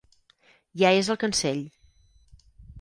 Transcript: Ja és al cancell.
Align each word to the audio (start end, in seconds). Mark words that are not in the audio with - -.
Ja 0.83 0.91
és 1.03 1.13
al 1.15 1.21
cancell. 1.25 1.63